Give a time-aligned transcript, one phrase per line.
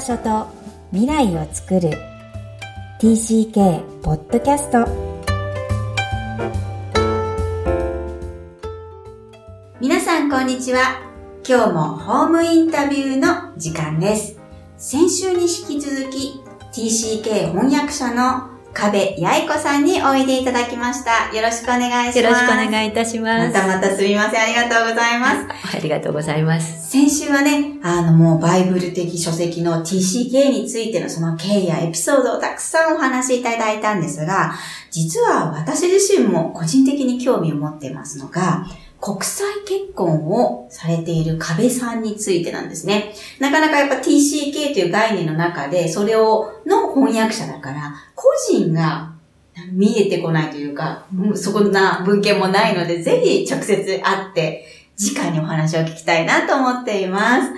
[0.00, 0.46] 場所と
[0.92, 1.90] 未来を作る。
[3.02, 4.86] TCK ポッドキャスト
[9.78, 11.02] 皆さんこんにちは。
[11.46, 14.40] 今日もホームインタビューの時間です。
[14.78, 16.40] 先週に引き続き
[16.72, 18.49] TCK 翻訳者の
[18.80, 21.30] 壁八重子さんにおいでいただきました。
[21.36, 22.18] よろしくお願いします。
[22.18, 23.52] よろしくお願いいたします。
[23.52, 24.42] またまたすみません。
[24.42, 25.76] ありがとうございます。
[25.76, 26.88] ありがとうございます。
[26.90, 34.54] 先週はね、あのもうバイブル的書籍の TCK についてのその経緯やエピソードをたくさんお話しいただいたんですが、
[34.90, 38.64] 実は私自身も個人的に興味を持っていますのが、
[39.00, 43.14] 国際結婚をされている壁さんについてなんですね。
[43.38, 49.12] なかなかやっぱ TCK という概念の中で、それを、の翻訳者だから、個人が
[49.72, 54.66] 見えてこないというか、そこな文献もないので、ぜひ直接会って、
[55.16, 57.50] 直にお話を聞きたいなと思っています。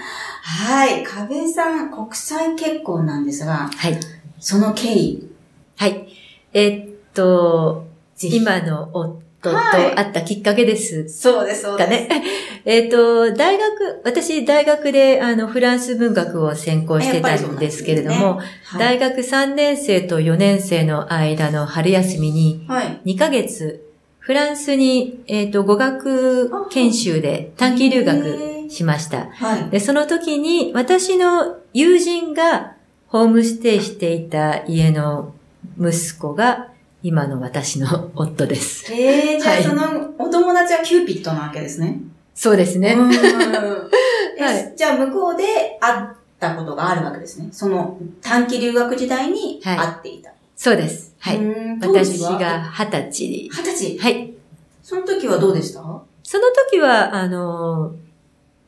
[0.44, 1.02] はい。
[1.02, 3.98] 壁さん、国際結婚なんですが、はい。
[4.38, 5.28] その経緯。
[5.76, 6.06] はい。
[6.52, 7.86] えっと、
[8.20, 11.88] 今の夫と会ったきっかけです、そうです、そうです。
[11.88, 12.08] かね。
[12.64, 18.46] えっと、大学、私、大学で、あの、フランス文学を専攻してたんですけれども、ね。
[18.64, 22.64] はい、大学3年生と4年生の間の春休みに、
[23.04, 23.82] 2ヶ月、
[24.20, 29.26] フランスに、えっ、と、語学研修で短期留学しました。
[29.32, 32.74] はい、で、その時に、私の友人が
[33.08, 35.34] ホームステイしていた家の
[35.78, 36.68] 息子が、
[37.02, 38.92] 今の私の夫です。
[38.92, 42.00] ええー、じゃあ、そのお友達はキューピットなわけですね。
[42.34, 42.94] そうですね。
[44.38, 45.44] はい、じゃあ、向こうで
[45.80, 46.06] 会っ
[46.38, 47.48] たことがあるわけですね。
[47.52, 50.30] その短期留学時代に会っていた。
[50.30, 51.14] はい、そうです。
[51.18, 51.40] はい。
[51.80, 53.48] 私が二十歳。
[53.50, 53.98] 二十歳？
[53.98, 54.32] はい。
[54.82, 55.80] その時はどうでした？
[55.80, 57.92] その時は、あの、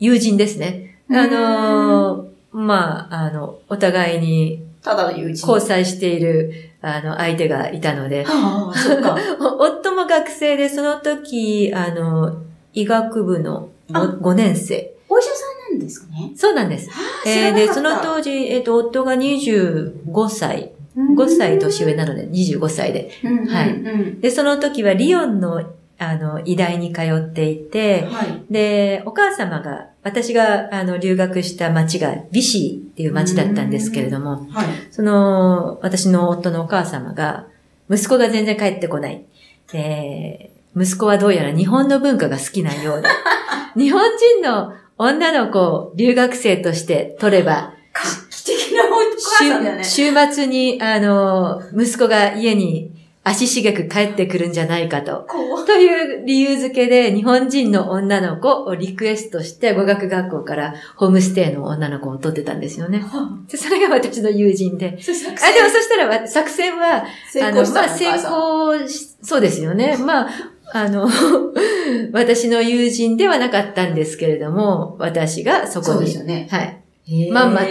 [0.01, 0.99] 友人ですね。
[1.11, 5.49] あの、まあ、あの、お互いに、ただの友人。
[5.49, 6.53] 交際している、
[6.85, 8.25] あの、相手がいたので。
[8.25, 9.17] はあ、そっか。
[9.59, 12.37] 夫も学生で、その時、あの、
[12.75, 14.93] 医学部の 5, 5年生。
[15.09, 15.37] お医者さ
[15.71, 16.91] んなんですかねそうなんです。
[17.27, 20.73] えー、で、その当時、えっ、ー、と、夫が25歳。
[20.97, 23.11] 5歳年上なので、25歳で。
[23.49, 24.21] はい。
[24.21, 25.65] で、その時はリヨンの
[25.99, 37.47] あの、医大に通っていて、はい、で、お母様が、私が、あの、留学した町が、ビシーっていう町だったんですけれども、はい、その、私の夫のお母様が、
[37.91, 39.25] 息子が全然帰ってこない。
[39.73, 43.09] で、息子はどうやら日本の文化が好きなようで、
[43.77, 49.85] 日本人の女の子を留学生として取れば、画期的なお母さんだね。
[49.85, 52.94] 週末に、あの、息子が家に
[53.27, 55.27] 足しげく帰ってくるんじゃないかと。
[55.67, 63.03] という理由付けで日本人の女の子をリクエストして語学学校からホームステイの女の子を取ってたんですよね。
[63.49, 64.99] それが私の友人で。
[65.43, 67.05] あ、でもそしたら作戦は、
[67.43, 69.97] あの、まあ成功し、そうですよね。
[69.97, 70.29] まあ、
[70.73, 71.09] あの、
[72.13, 75.95] 私の友人ではなかったんですけれども、私がそこに。
[75.95, 76.49] そうですよね。
[76.51, 77.31] はい。
[77.31, 77.67] まんまと。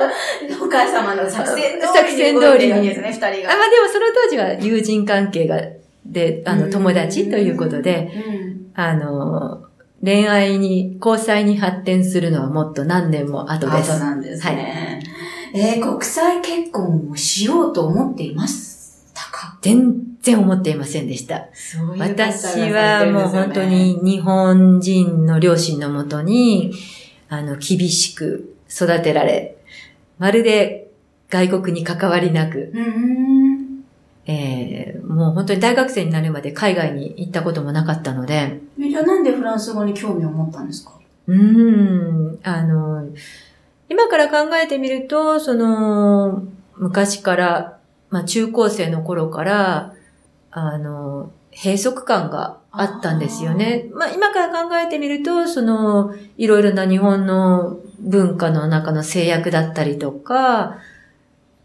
[0.62, 1.82] お母様の作戦通りに。
[1.82, 2.88] 作戦通りに。
[2.88, 3.52] ですね、二人が。
[3.54, 5.60] あ、まあでもその当時は友人関係が、
[6.06, 8.10] で、あの、友達ということで、
[8.74, 9.62] あの、
[10.02, 13.92] 恋愛に、交際に発展するのはもっと何年も後です。
[13.92, 15.02] 後なんですね。
[15.52, 19.58] はい、えー、国際結婚をしようと思っていましたか？
[19.60, 21.48] 全然思っていませんでした。
[21.52, 26.72] そういう私はもう本当に日本人の両親のもとに、
[27.28, 29.57] あの、厳しく育てられ、
[30.18, 30.90] まるで
[31.30, 32.72] 外国に関わりなく、
[34.26, 38.60] えー、もう本当に大学生になるまで海外に行ったこともなかったので。
[38.78, 40.92] じゃあなんでフランス語に興味を持ったんですか？
[41.26, 43.06] うん、あの、
[43.90, 46.42] 今から考えてみると、その、
[46.76, 47.78] 昔から、
[48.08, 49.94] まあ中高生の頃から、
[50.50, 53.90] あの、閉塞感があったんですよね。
[53.92, 60.78] まあ今から考えてみると、その、いろいろな日本の文化の中の制約だったりとか、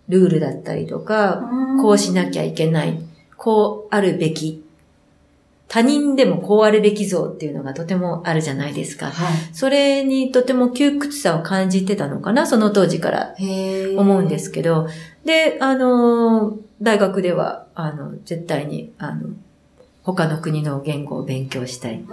[0.10, 1.50] ルールだったりとか、
[1.82, 3.00] こうしなきゃいけない、
[3.38, 4.64] こうあるべき、
[5.68, 9.08] 他人でもこうあるべき像っていうのがとてもあるじゃないですか。
[9.08, 13.36] はい、それにとても窮屈さを感じてたのかな、その当時から
[13.98, 14.88] 思うんですけど。
[15.26, 19.30] で、あの、大学では、あの、絶対に、あの、
[20.04, 22.04] 他の国の言語を勉強したい。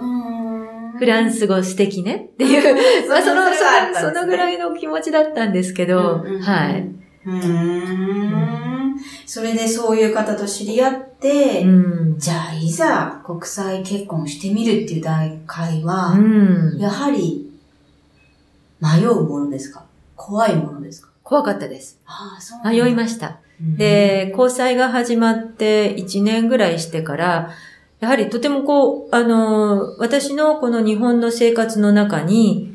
[1.01, 2.29] フランス語素敵ね。
[2.33, 6.87] っていう、まあその、その、そのぐらいの気持ちだったんですけど、はい。
[7.25, 8.95] うん。
[9.25, 11.65] それでそういう方と知り合って、
[12.17, 16.15] じゃあいざ国際結婚してみるっていう段階は、
[16.77, 17.49] やはり
[18.79, 19.83] 迷うものですか？
[20.15, 21.09] 怖いものですか？
[21.23, 21.97] 怖かったです。
[22.05, 23.39] ああ、そう迷いました。
[23.59, 27.49] で、交際が始まって1年ぐらいしてから、
[28.01, 32.73] やはりとてもこう、あの、私のこの日本の生活の中に、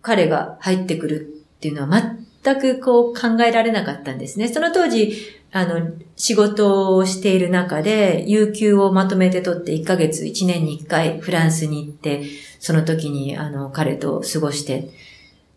[0.00, 1.20] 彼が入ってくる
[1.56, 4.48] っていうのは全くこう考えられなかったんですね。
[4.48, 5.14] その当時、
[5.52, 12.24] あの、仕事をしている中で、有給をまとめて取って1ヶ月、1年に1回フランスに行って、
[12.58, 14.88] その時にあの、彼と過ごして。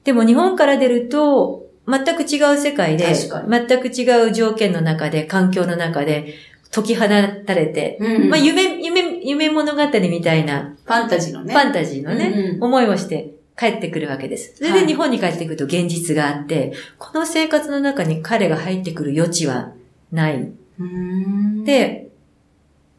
[0.03, 6.35] でも日本から出ると、全く違う世界で、全く違う条件の中で、環境の中で、
[6.71, 11.53] 解き放たれて、うんまあ夢、夢、夢物語みたいな、ファンタジーのね。
[11.53, 14.55] ファンタジーのね、うんうん思いをして帰ってくるわけです。
[14.57, 19.71] それはいで日本に帰ってくると現実があって、この生活の中に彼が入ってくる余地は
[20.11, 20.51] ない。
[21.63, 22.09] で、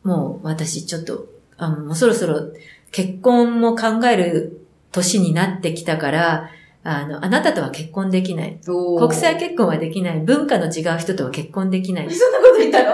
[0.03, 1.27] もう私ちょっと、
[1.59, 2.53] あのもうそろそろ
[2.93, 6.51] 結婚も考える年になってきたから、
[6.89, 8.61] あの、あなたとは結婚できない。
[8.65, 10.21] 国際結婚はできない。
[10.21, 12.11] 文化の違う人とは結婚できない。
[12.11, 12.85] そんなこと言った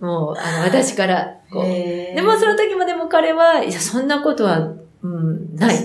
[0.00, 1.64] もう、あの、私から、こう。
[1.64, 4.72] でもその時もでも彼は、いや、そんなことは、
[5.02, 5.76] うん、ない。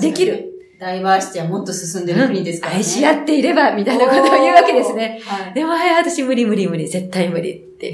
[0.00, 0.48] できる。
[0.78, 2.78] ダイバーシティはもっと進んでる国ですからね。
[2.78, 5.20] 愛し合っていれば、みたいなことを言うわけですね。
[5.24, 7.90] はいでも、はい、私無理無理無理、絶対無理って。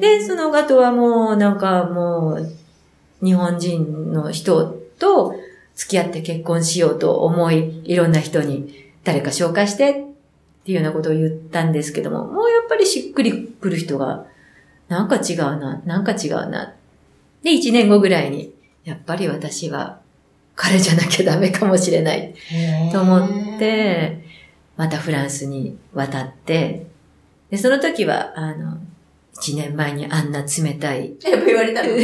[0.00, 5.34] で、その後はもう、なんかもう、日本人の人と
[5.80, 9.94] 付き合って結婚しようと思い、いろんな人に誰か紹介してっ
[10.62, 14.26] ていうようなことを言ったんですけども、もうやっぱりしっくりくる人が、
[14.88, 16.74] なんか違うな、なんか違うな。
[17.42, 18.52] で、1年後ぐらいに、
[18.84, 20.00] やっぱり私は
[20.54, 22.34] 彼じゃなきゃダメかもしれない
[22.92, 24.22] と思って、
[24.76, 26.88] またフランスに渡って、
[27.48, 28.76] で、その時は、あの、
[29.40, 31.88] 一年前にあんな冷たい、やっぱ言われたの？
[31.88, 31.98] かわ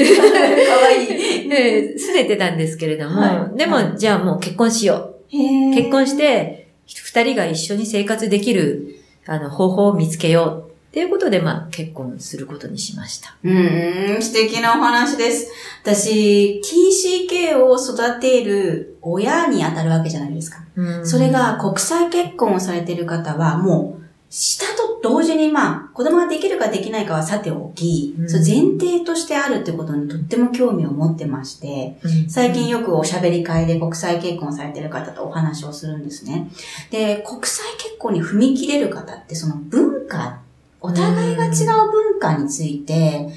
[0.91, 1.49] いい。
[1.49, 5.75] ね、拗ねてたんですけれども、はいでも、はいじゃあもう結婚しよう。
[5.75, 8.97] 結婚して、二人が一緒に生活できる、
[9.27, 10.67] あの、方法を見つけよう。
[10.97, 13.37] っていうことで、まあ、結婚することにしました。
[13.45, 15.53] うーん、素敵なお話です。
[15.83, 20.65] 私、TCK を育てる親に当たるわけじゃないですか。
[20.75, 28.29] うんそれ、が国際結婚をされている方は、もう、下と同時に、まあ、子供ができるかできないかはさておき、うん。
[28.29, 32.29] そう前提としてあるってことにとっても興味を持ってまして、うん。
[32.29, 36.51] 最近よくおしゃべり会で国際結婚されている方とお話をするんですね。
[36.91, 40.41] で、国際結婚に踏み切れる方って、その文化、
[40.81, 41.53] お互いが違う
[41.91, 43.29] 文化について、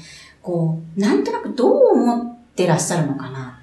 [0.42, 3.59] こう、なんとなくどう思ってらっしゃるのかな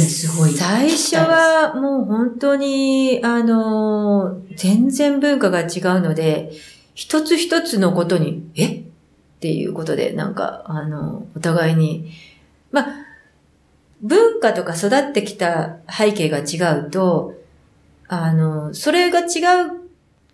[0.00, 0.52] ってすごい。
[0.52, 5.68] 最初はもう本当に、あの、全然文化が違う
[6.00, 6.50] ので、
[6.94, 8.66] 一つ一つのことに、え？
[8.66, 8.82] っ
[9.40, 12.10] ていうことで、なんか、あの、お互いに、
[12.72, 12.86] ま、
[14.00, 17.34] 文化とか育ってきた背景が違うと、
[18.08, 19.80] あの、それが違う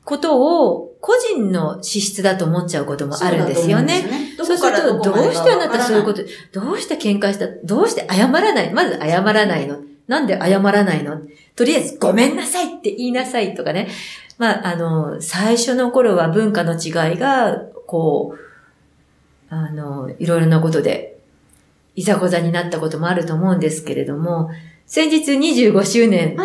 [0.05, 4.35] ことを個人の資質だと思っちゃうこともあるんですよね。
[4.37, 11.20] そそううすると、どうしてあなたそういうことと、どうして喧嘩したどうして謝らないまず謝らないのなんで謝らないの？
[11.56, 13.88] とりあえずごめんなさいって言いなさいとかね。
[14.38, 21.19] まあ、あの、最初の頃は文化の違いが、こう、あの、いろいろなことで、
[21.95, 24.50] いざこざになったこともあると思うんですけれども、
[24.92, 26.37] 先日25周年。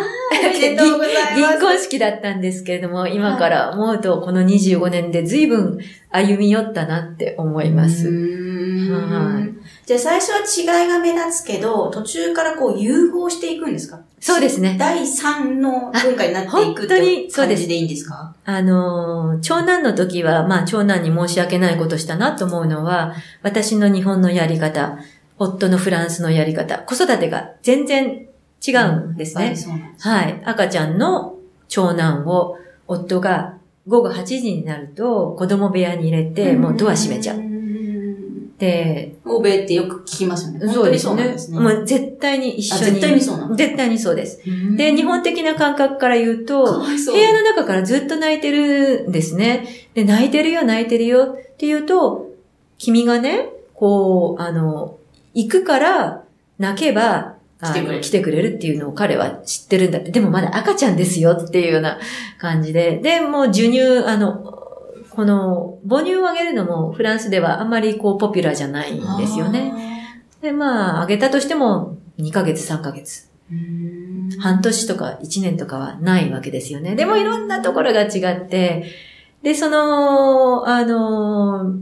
[1.34, 5.78] 銀婚式だったんですけれども、今から思うと、この25年で随分
[6.12, 8.06] 歩み寄ったなって思います。
[8.06, 10.38] はんじゃあ最初は
[10.80, 13.98] 違いが目立つけど、途中からこう融合していくんですか？
[14.20, 14.76] そうですね。
[14.78, 18.32] 第三の文化になっていくっあ本当にて感じでいいんですか？
[18.44, 24.98] あのー、長男の時は、まあ長男に申し訳ないことしたなと思うのは、私の日本のやり方、
[25.38, 28.25] 夫のフランスのやり方、子育てが全然
[28.66, 30.42] 違うんですねうなんですはい。
[30.44, 31.36] 赤ちゃんの
[31.68, 33.54] 長男を夫が
[33.86, 37.38] 午後8時になると子供部屋に入れて、もうドア閉めちゃう。
[37.38, 40.72] んで、欧米ってよく聞きますよね。
[40.72, 41.60] そうですね。
[41.60, 42.82] もう絶対に一緒に。
[42.82, 44.40] あ絶対にそうなの絶対にそうです。
[44.46, 49.66] うんで、日本的な感覚から言うかと、う部屋の中からずっと泣いてるんですね。
[49.94, 52.30] で、泣いてるよ、泣いてるよって言うと、
[52.78, 54.96] 君がね、こう、あの、
[55.34, 56.24] 行くから
[56.58, 60.10] 泣けば、来てくれる来てくれるっていうのを彼は知ってるんだって。
[60.10, 61.98] でもまだ赤ちゃんですよっていうような
[62.38, 62.98] 感じで。
[62.98, 64.56] で、もう授乳、あの、
[65.10, 69.72] この、母乳をあげるのもフランスではあんまりこうポピュラーじゃないんですよね。。
[70.42, 73.30] で、まあ、あげたとしても2ヶ月、3ヶ月。
[74.40, 76.96] 半年とか1年とかはないわけですよね。
[76.96, 78.84] でもいろんなところが違って、
[79.42, 81.76] で、その、あの、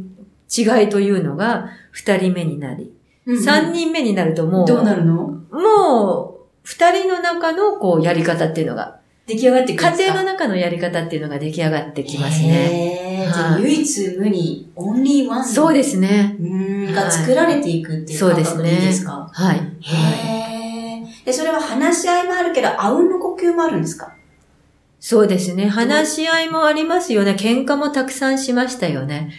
[0.56, 2.92] 違いというのが2人目になり、
[3.26, 5.43] うん3人目になるともう、どうなるの？
[5.54, 13.26] もう、2人の中のこうやり方っていうのが出来上がって家庭の中のやり方っていうのが出来上がってきますね。
[13.32, 15.44] はい唯一無二、オンリーワン。
[15.44, 16.36] そうですね。
[16.94, 19.30] が作られていくっていうそうですね感覚でいいですか？
[19.32, 19.56] はい。
[19.82, 24.14] へーで、それは話し合いもあるけど、あうんの呼吸もあるんですか？
[25.00, 25.68] そうですね。
[25.68, 27.32] 話し合いもありますよね。
[27.38, 29.30] 喧嘩もたくさんしましたよね。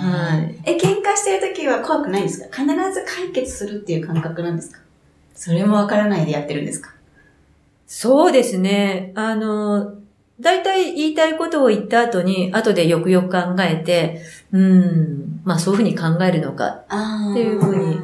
[0.00, 0.54] はい。
[0.64, 2.62] え、喧嘩してる時は怖くないんですか？
[2.64, 4.80] 必ず解決するっていう感覚なんですか？
[5.36, 6.90] それもわからないでやってるんですか？
[7.86, 9.12] そうですね。
[9.14, 9.94] あの、
[10.40, 16.66] 大体言いたいことを言った後に、後でよくよく考えて、うん、まあそういうふうに考えるのか。
[16.66, 17.96] っていうふうに。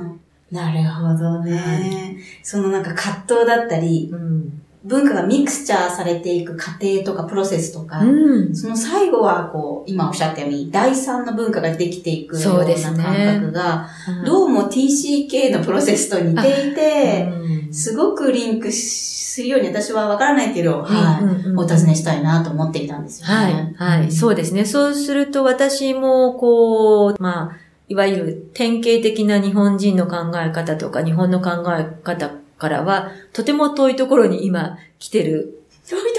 [0.52, 1.56] なるほどね。
[1.56, 4.62] はそのなんか葛藤だったり、うん。
[4.84, 8.54] 文化がミクスチャーされていく過程とかプロセスとか、うん。
[8.54, 13.88] その最後はこう、今おっしゃったように、第三の文化ができていくようなそうですね感覚が、
[14.24, 24.66] どうも TCK のプロセスと似ていて、うんすごくリンクするように私はわからないけど、はい、うんうんお尋ねしたいなと思っていたんですよはいね。、はい、そうですね。
[24.66, 27.56] そうすると私も、こう、まあ、
[27.88, 32.30] いわゆる典型的な日本人の考え方とか、日本の考え方
[32.62, 35.58] からは、とても遠いところに今来てる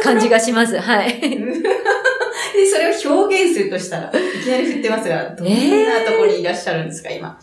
[0.03, 0.77] 感じがします。
[0.77, 1.19] はい。
[1.21, 7.39] で、それを表現するとしたら、いきなり振ってますが、どんなところにいらっしゃるんですか、今？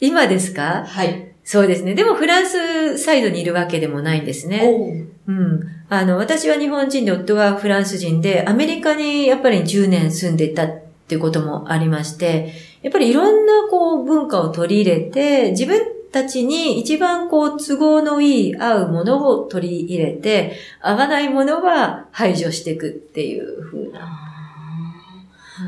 [0.00, 0.84] 今ですか？
[0.88, 1.28] はい。
[1.44, 1.94] そうですね。
[1.94, 4.62] でもフランスサイドにいるわけでもないんですね。
[4.64, 5.60] おううん。
[5.88, 10.70] あの、私は日本人で夫がフランス人で、アメリカにやっぱり10年住んでいたっ
[11.08, 15.80] ていうこともありまして、やっぱりいろんなこう文化を取り入れて、自分
[16.12, 24.28] たちに一番こう都合のいい合うものを取り入れて、合わないものは排除していくっていう風な。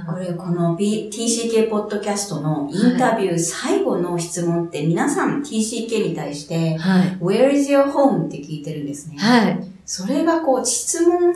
[0.06, 7.18] これ、この、B、TCK ポッドキャストのインタビュー最後の質問って、皆さん TCK に対して、はい。
[7.20, 8.26] Where is your home?
[8.26, 9.16] って聞いてるんですね。
[9.18, 9.64] はい。
[9.84, 11.34] それがこう、質問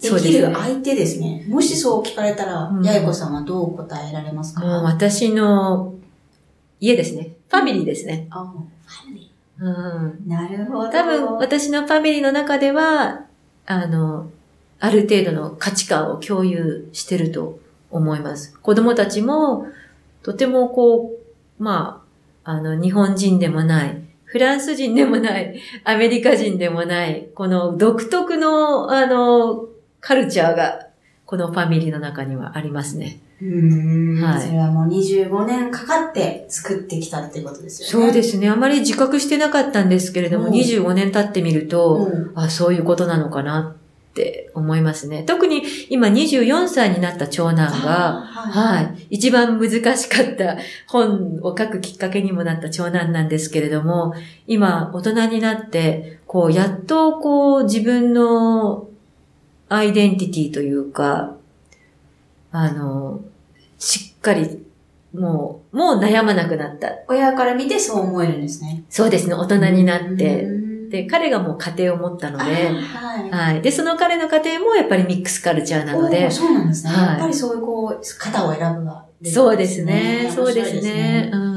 [0.00, 1.46] できる相手ですね。
[1.48, 4.64] もしそう聞かれたら、うん八重子さんはどう答えられますか？
[4.66, 5.94] 私の
[6.80, 7.31] 家ですね。
[7.52, 8.26] ファミリーですね。
[8.30, 8.50] あ
[8.86, 9.30] ファミリ
[9.60, 10.24] うん。
[10.26, 10.90] ーなるほど。
[10.90, 13.26] 多分私のファミリーの中では、
[13.66, 14.30] あの、
[14.80, 18.58] ある程度の価値観を共有してると思います。
[18.58, 19.66] 子供たちも、
[20.22, 21.12] とてもこ
[21.60, 22.02] う、ま
[22.44, 29.66] あ、あの、日本人でもない、フランス人でもない、アメリカ人でもない、この独特の、あの、
[30.00, 30.86] カルチャーが、
[31.32, 33.18] このファミリーの中にはありますね。
[33.40, 38.06] うーん、はいそれはもう25年かかって作ってきたってことですよね。。
[38.06, 38.50] そうですすね。
[38.50, 43.74] あまり自覚してなかったんですけれども、うん25年経ってみると、うんあ、そういうことなのかな
[44.10, 45.22] って思いますね。
[45.22, 48.84] 特に今24歳になった長男が、はい。
[48.84, 54.12] はい、一番難しかった本を書くきっかけにもなった長男なんですけれども、
[54.46, 58.91] 今大人になって、こう、やっとこう自分の
[59.74, 61.36] アイデンティティというか、
[62.50, 63.20] あの、
[63.78, 64.64] しっかり、
[65.14, 66.90] もう、もう悩まなくなった。
[67.08, 68.84] 親から見てそう思えるんですね。
[68.90, 70.44] そうですね、大人になって。
[70.44, 73.30] うん、で、彼がもう家庭を持ったので、はい。
[73.30, 73.62] はい。
[73.62, 76.90] で、その彼の家庭もやっぱりミックスカルチャーなのでそうなんですね。
[76.90, 80.30] はいやっぱりそういうこう、型を選ぶが、そうですね。
[80.34, 81.30] そうですね。
[81.32, 81.36] う。
[81.36, 81.51] ん。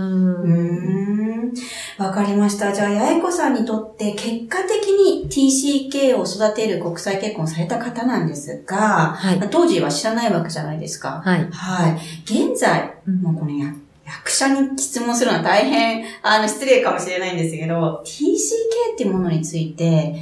[1.97, 2.73] わかりました。
[2.73, 9.49] じゃあ、八重子さんにとって結果的に TCK を育てる国際結婚された方なんですが、はい。
[9.49, 11.21] 当時は知らないわけじゃないですか。
[11.23, 11.47] はい。
[11.51, 11.95] はい。
[12.25, 13.73] 現在、うんもうこのや
[14.05, 20.15] 役者に質問するのは大変、あの、失礼かもしれないんですけど、TCK っていうものについて、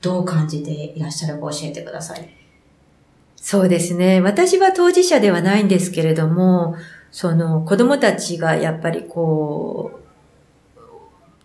[0.00, 2.28] どう感じていらっしゃるか教えてください。
[3.36, 4.20] そうですね。
[4.20, 6.76] 私は当事者ではないんですけれども、
[7.10, 10.03] その子供たちがやっぱりこう、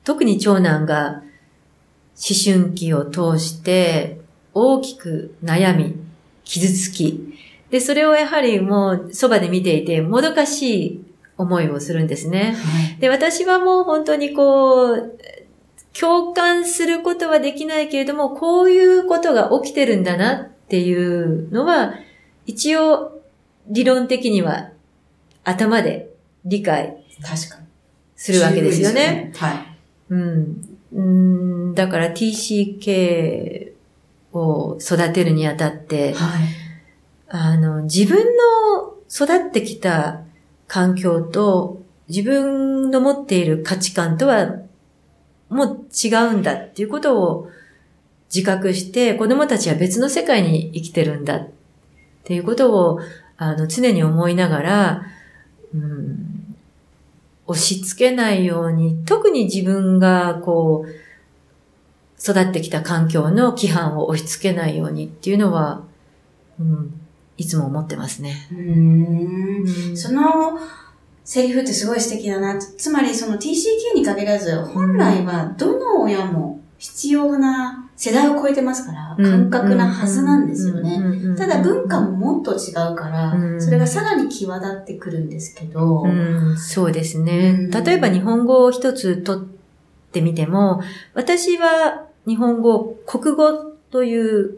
[0.04, 1.24] 特に長男が
[2.16, 4.20] 思春期を通して
[4.54, 5.96] 大きく悩み、
[6.44, 7.30] 傷つき、
[7.70, 11.06] で、それをやはりもうそばで見ていて、もどかしい
[11.38, 12.56] 思いをするんですね。
[12.58, 13.00] はい。
[13.00, 15.18] で、私はもう本当にこう、
[15.98, 21.94] 共感することはできないけれども、こういうことが起きてるんだなっていうのは、
[22.46, 23.22] 一応
[23.68, 24.72] 理論的には
[25.44, 26.10] 頭で
[26.46, 26.98] 理解。
[28.16, 28.94] するわけですよね。
[28.94, 29.32] ね。
[29.34, 29.69] うん。
[30.10, 31.74] うん。
[31.76, 33.74] だから TCK
[34.34, 36.48] を育てるにあたって、はい。
[37.28, 40.22] あの、自分の育ってきた
[40.68, 44.56] 環境と自分の持っている価値観とは
[45.50, 47.50] もう違うんだっていうことを
[48.34, 51.50] 自覚して子供たちは別の世界に生きてるんだっ
[52.24, 53.00] ていうことを
[53.38, 55.04] あの常に思いながら、
[55.74, 56.39] うん、
[57.50, 65.84] 押し付けないように特に自分がこう育ってきた環境の規範を押し付けないようにっていうのは、
[66.60, 67.02] うん、
[67.38, 68.48] いつも思ってますね。
[68.52, 70.60] うんその
[71.24, 72.58] セリフってすごい素敵だな。
[72.60, 81.36] つまりその TCK に限らず、本来はどの親も必要な世代を超えてますから、感覚なはずなんですよね。
[81.38, 86.06] ただ文化ももっと違うから、それがさらに際立ってくるんですけど。
[86.56, 87.68] そうですね。
[87.68, 89.46] 例えば日本語を一つとっ
[90.14, 90.82] てみても、
[91.14, 93.52] 私は日本語、国語
[93.92, 94.52] という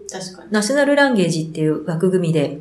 [0.51, 2.59] ナショナルランゲージっていう枠組みで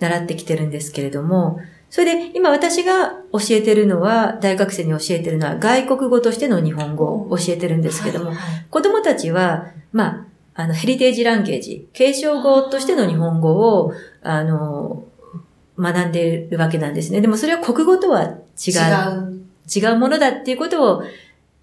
[0.00, 1.60] 習ってきてるんですけれども、
[1.96, 8.32] それで今私が教えてるのは、大学生に教えてるのは外国語としての日本語を教えてるんですけども、
[8.68, 15.06] 子供たちは、まあ、あの、ヘリテージランゲージ、継承語としての日本語を、あの、
[15.78, 17.22] 学んでいるわけなんですね。
[17.22, 18.40] でもそれは国語とは違う。
[19.74, 19.90] 違う。
[19.90, 21.02] 違うものだっていうことを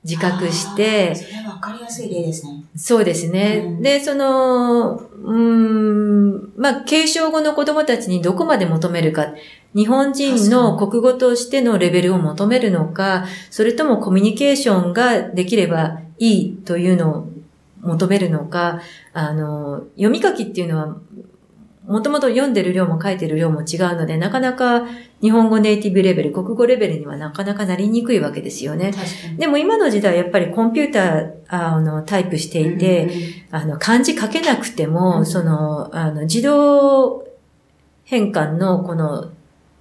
[0.04, 2.66] 自覚して、それはわかりやすい例ですね。
[2.76, 3.62] そうですね。
[3.66, 9.28] うん、で、その、うん、まあ、継承語の子供たちにどこまで求めるか。
[9.76, 17.30] 日本人の国語としてのレベルを求めるのか、それともコミュニケーションができればいいというのを
[17.82, 18.82] 求めるのか、
[19.14, 20.98] あの、読み書きっていうのは
[21.88, 24.88] もともと読んでる量も書いてる量も違うので、なかなか
[25.22, 28.94] 日本語ネイティブレベル、国語レベルにはなかなかなりにくいわけですよね。
[29.38, 33.06] でも今の時代やっぱりコンピューター、あの、タイプしていて、
[33.52, 37.26] うん、あの、漢字書けなくても、うん、その、あの、自動
[38.06, 39.32] 変換のこの、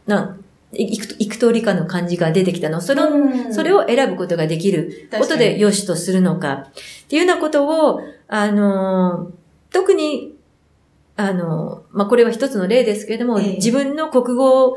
[0.07, 0.37] な、
[0.73, 2.81] いく、いく通りかの漢字が出てきたの。
[2.81, 6.53] それを、うん、それを選ぶことができることで良しとするのか。
[6.53, 6.73] っ
[7.09, 9.31] ていうようなことを、あの、
[9.71, 10.33] 特に
[11.17, 14.77] あの、まあ、これは一つの例ですけれども、えー、自分の国語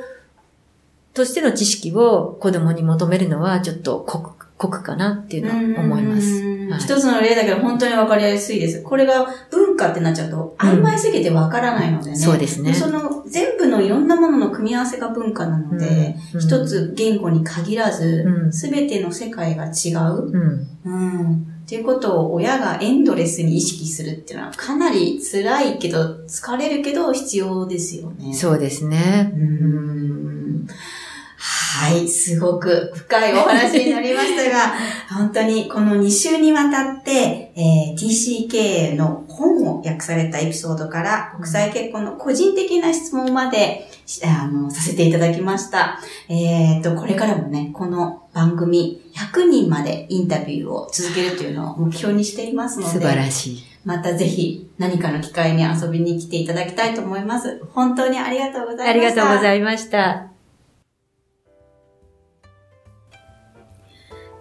[1.14, 6.42] としての知識を子供に求めるのはちょっと濃く、濃くかなっていうのは思います。
[6.70, 8.82] はい、一つの例だけど本当にわかりやすいです。
[8.84, 12.74] これが文化ってなっちゃうと曖昧すぎてわからないのでね、うん、そうですね。
[12.74, 20.32] その全部のいろんなものの組み合わせが文化なので、うん、一つ言語に限らず、す、べ、ての世界が違う。
[20.86, 28.36] うんっていうことを親がエンドレスに意識するっていうのはかなり辛いけど、疲れるけど必要ですよね。
[28.36, 29.32] そうですね。
[29.34, 30.68] うん
[31.48, 34.74] はい、すごく深いお話になりましたが、
[35.16, 43.88] 本当にこの2週にわたって、えー、TCK の本を訳されたエピソードから国際結婚の個人的な質問まで、
[44.24, 46.00] あの、させていただきました。
[46.30, 53.64] えっ、ー、と、これからもね、この番組100人までインタビューを続けるというのを目標にしていますので、素晴らしい。
[53.84, 57.62] またぜひ何かの機会に遊びに来ていただきたいと思います。
[57.74, 58.90] 本当にありがとうございました。
[58.90, 60.35] ありがとうございました。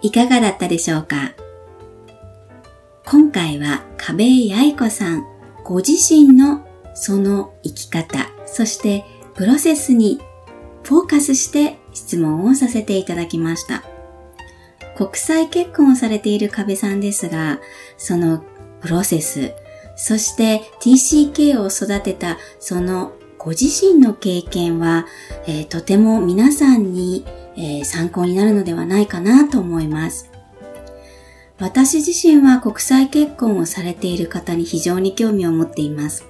[0.05, 1.33] いかがだったでしょうか？
[3.07, 5.25] 今回は壁井愛子さん
[5.65, 10.21] ご自身のその生き方、そしてプロセスに
[10.83, 13.83] フォーカスして質問をさせていただきました。
[14.95, 17.59] 国際結婚をされている壁さんですが、
[17.97, 18.45] その
[18.83, 19.55] プロセス、
[19.97, 25.07] そして TCK を育てたそのご自身の経験は、
[25.47, 27.25] えー、とても皆さんに
[27.57, 30.31] えー、参考になるのではないかなと思います。
[31.59, 36.27] 私自身は国際結婚をされている方に非常に興味を持っています。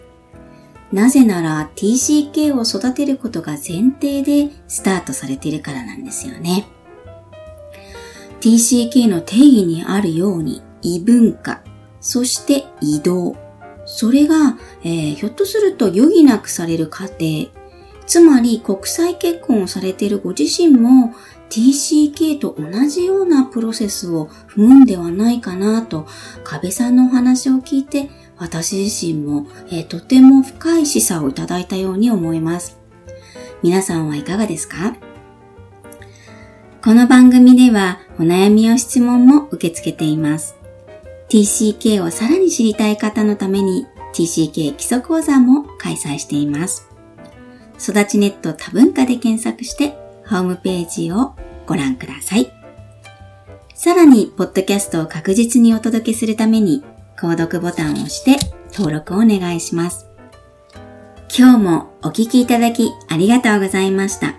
[0.93, 6.67] なぜなら TCK を育てることが前提でスタートされているからなんですよね。
[8.41, 11.63] TCK の定義にあるように異文化、
[12.01, 13.37] そして移動。
[13.87, 17.49] それが、えー、ひょっとすると余儀なくされる過程、
[18.07, 21.15] つまり国際結婚をされているご自身も
[21.51, 26.07] TCK と同じようなプロセスを踏むんではないかなと、
[26.43, 32.79] 壁さんのお話を聞いて、私自身も、えー、とても深い示唆をいただいたように思います。
[33.63, 34.97] 皆さんはいかがですか？
[36.83, 40.57] この番組ではお悩みや質問も受け付けています。
[41.31, 46.94] TCK をさらに知りたい方のために TCK 基礎講座も開催しています。
[47.79, 49.91] 育ちネット多文化で検索して
[50.27, 51.35] ホームページを
[51.67, 52.51] ご覧ください。
[53.75, 56.85] さらに、ポッドキャストを確実にお届けするために、
[57.19, 58.37] 購読ボタンを押して
[58.73, 60.07] 登録をお願いします。
[61.37, 64.35] 今日もお聴きいただきありがとうございました。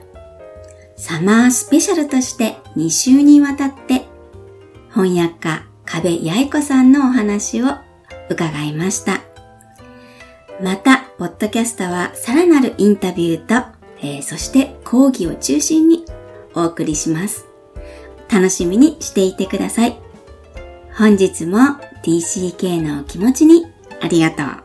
[0.95, 4.05] サマースペシャルとして2週にわたって
[4.89, 7.67] 翻訳家壁八重子さんのお話を
[8.29, 9.21] 伺いました。
[10.61, 13.67] また、ポッドキャストはさらなるインタビューと、
[13.99, 16.03] えー、そして講義を中心に
[16.53, 17.45] お送りします。
[18.29, 19.97] 楽しみにしていてください。
[20.93, 21.57] 本日も
[22.03, 23.65] TCK の気持ちに
[24.01, 24.64] ありがとう。